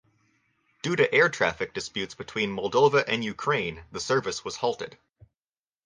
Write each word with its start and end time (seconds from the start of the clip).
Due 0.81 0.95
to 0.95 1.13
air 1.13 1.29
traffic 1.29 1.75
disputes 1.75 2.15
between 2.15 2.49
Moldova 2.49 3.03
and 3.07 3.23
Ukraine 3.23 3.83
the 3.91 3.99
service 3.99 4.43
was 4.43 4.55
halted. 4.55 4.97